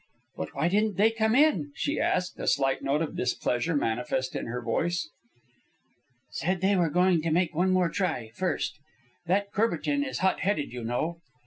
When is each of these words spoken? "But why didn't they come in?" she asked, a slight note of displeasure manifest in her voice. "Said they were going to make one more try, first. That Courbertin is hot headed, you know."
"But 0.35 0.55
why 0.55 0.67
didn't 0.67 0.97
they 0.97 1.11
come 1.11 1.35
in?" 1.35 1.73
she 1.75 1.99
asked, 1.99 2.39
a 2.39 2.47
slight 2.47 2.81
note 2.81 3.03
of 3.03 3.15
displeasure 3.15 3.75
manifest 3.75 4.35
in 4.35 4.47
her 4.47 4.59
voice. 4.59 5.07
"Said 6.31 6.61
they 6.61 6.75
were 6.75 6.89
going 6.89 7.21
to 7.21 7.29
make 7.29 7.53
one 7.53 7.69
more 7.69 7.89
try, 7.89 8.29
first. 8.33 8.79
That 9.27 9.51
Courbertin 9.51 10.03
is 10.03 10.17
hot 10.25 10.39
headed, 10.39 10.73
you 10.73 10.83
know." 10.83 11.21